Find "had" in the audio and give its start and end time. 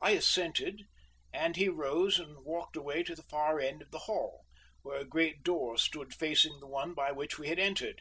7.48-7.58